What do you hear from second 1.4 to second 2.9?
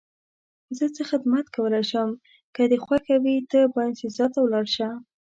کولای شم؟ که دې